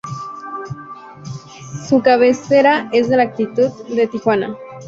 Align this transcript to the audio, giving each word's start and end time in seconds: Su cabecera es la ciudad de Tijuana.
Su 1.87 2.01
cabecera 2.01 2.89
es 2.91 3.09
la 3.09 3.35
ciudad 3.35 3.71
de 3.87 4.07
Tijuana. 4.07 4.57